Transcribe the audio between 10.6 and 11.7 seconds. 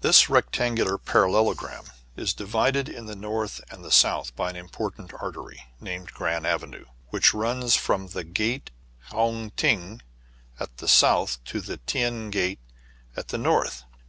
the south to